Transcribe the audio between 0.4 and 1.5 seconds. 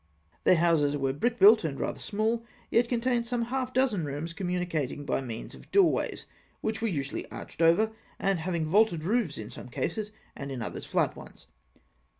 Their houses were brick